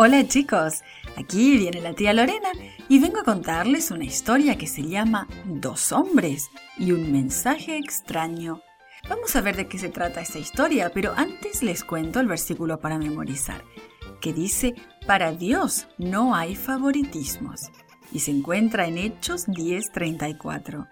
[0.00, 0.84] Hola chicos,
[1.16, 2.50] aquí viene la tía Lorena
[2.88, 8.62] y vengo a contarles una historia que se llama Dos hombres y un mensaje extraño.
[9.08, 12.78] Vamos a ver de qué se trata esta historia, pero antes les cuento el versículo
[12.78, 13.64] para memorizar,
[14.20, 17.72] que dice, para Dios no hay favoritismos,
[18.12, 20.86] y se encuentra en Hechos 10:34.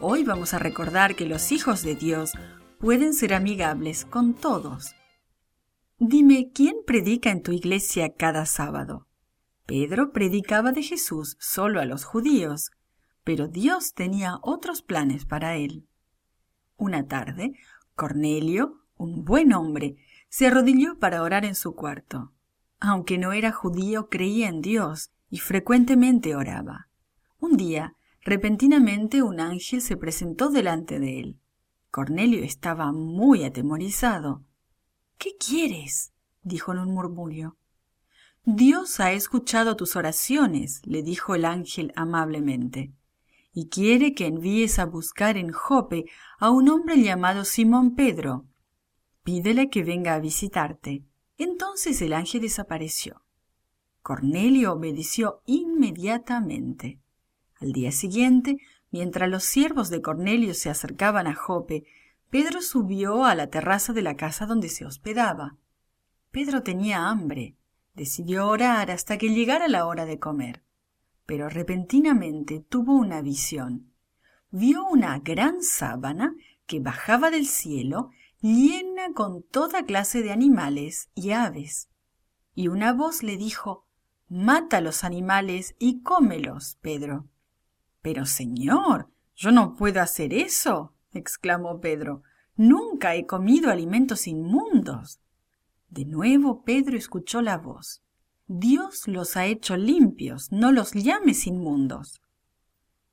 [0.00, 2.30] Hoy vamos a recordar que los hijos de Dios
[2.78, 4.94] pueden ser amigables con todos
[6.02, 9.06] Dime, ¿quién predica en tu iglesia cada sábado?
[9.66, 12.70] Pedro predicaba de Jesús solo a los judíos,
[13.22, 15.86] pero Dios tenía otros planes para él.
[16.78, 17.52] Una tarde,
[17.96, 19.96] Cornelio, un buen hombre,
[20.30, 22.32] se arrodilló para orar en su cuarto.
[22.78, 26.88] Aunque no era judío, creía en Dios y frecuentemente oraba.
[27.38, 31.40] Un día, repentinamente un ángel se presentó delante de él.
[31.90, 34.46] Cornelio estaba muy atemorizado.
[35.20, 36.14] ¿Qué quieres?
[36.42, 37.58] dijo en un murmullo.
[38.46, 42.94] Dios ha escuchado tus oraciones, le dijo el ángel amablemente,
[43.52, 46.06] y quiere que envíes a buscar en Jope
[46.38, 48.46] a un hombre llamado Simón Pedro.
[49.22, 51.04] Pídele que venga a visitarte.
[51.36, 53.22] Entonces el ángel desapareció.
[54.00, 56.98] Cornelio obedeció inmediatamente.
[57.60, 58.56] Al día siguiente,
[58.90, 61.84] mientras los siervos de Cornelio se acercaban a Jope,
[62.30, 65.56] Pedro subió a la terraza de la casa donde se hospedaba.
[66.30, 67.56] Pedro tenía hambre.
[67.94, 70.62] Decidió orar hasta que llegara la hora de comer.
[71.26, 73.92] Pero repentinamente tuvo una visión.
[74.50, 76.34] Vio una gran sábana
[76.66, 78.10] que bajaba del cielo
[78.40, 81.90] llena con toda clase de animales y aves.
[82.54, 83.86] Y una voz le dijo,
[84.28, 87.26] Mata los animales y cómelos, Pedro.
[88.00, 92.22] Pero, señor, yo no puedo hacer eso, exclamó Pedro.
[92.56, 95.20] Nunca he comido alimentos inmundos.
[95.88, 98.02] De nuevo Pedro escuchó la voz.
[98.46, 102.20] Dios los ha hecho limpios, no los llames inmundos.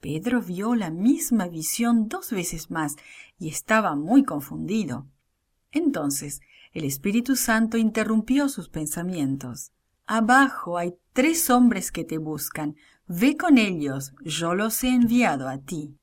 [0.00, 2.96] Pedro vio la misma visión dos veces más
[3.38, 5.06] y estaba muy confundido.
[5.72, 6.40] Entonces
[6.72, 9.72] el Espíritu Santo interrumpió sus pensamientos.
[10.06, 12.76] Abajo hay tres hombres que te buscan.
[13.06, 15.99] Ve con ellos, yo los he enviado a ti.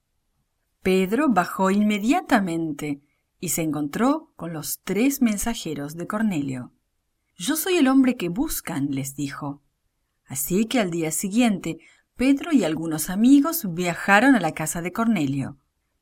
[0.88, 3.02] Pedro bajó inmediatamente
[3.42, 6.72] y se encontró con los tres mensajeros de Cornelio.
[7.36, 9.62] Yo soy el hombre que buscan, les dijo.
[10.28, 11.80] Así que al día siguiente,
[12.16, 15.58] Pedro y algunos amigos viajaron a la casa de Cornelio.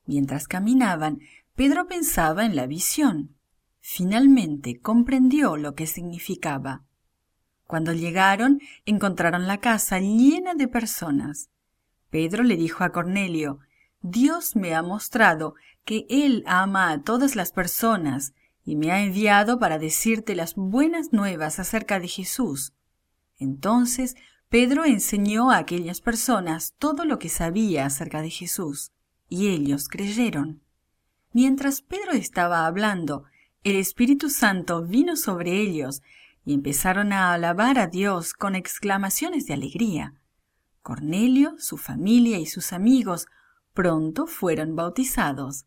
[0.05, 1.17] Mientras caminaban,
[1.55, 3.35] Pedro pensaba en la visión.
[3.79, 6.83] Finalmente comprendió lo que significaba.
[7.65, 11.49] Cuando llegaron, encontraron la casa llena de personas.
[12.11, 13.61] Pedro le dijo a Cornelio,
[14.07, 19.57] Dios me ha mostrado que Él ama a todas las personas y me ha enviado
[19.57, 22.73] para decirte las buenas nuevas acerca de Jesús.
[23.39, 24.15] Entonces
[24.47, 28.91] Pedro enseñó a aquellas personas todo lo que sabía acerca de Jesús,
[29.27, 30.61] y ellos creyeron.
[31.33, 33.23] Mientras Pedro estaba hablando,
[33.63, 36.03] el Espíritu Santo vino sobre ellos
[36.45, 40.13] y empezaron a alabar a Dios con exclamaciones de alegría.
[40.83, 43.25] Cornelio, su familia y sus amigos
[43.75, 45.65] pronto fueron bautizados.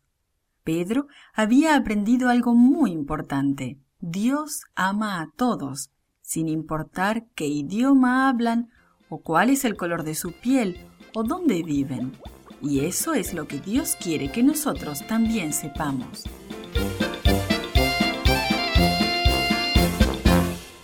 [0.65, 3.79] Pedro había aprendido algo muy importante.
[4.01, 8.69] Dios ama a todos, sin importar qué idioma hablan
[9.07, 12.17] o cuál es el color de su piel o dónde viven.
[12.61, 16.25] Y eso es lo que Dios quiere que nosotros también sepamos.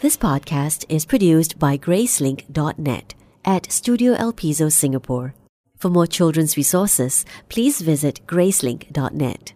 [0.02, 5.34] This podcast is produced by Gracelink.net at Studio El Piso, Singapore.
[5.86, 9.56] For more children's resources, please visit gracelink.net.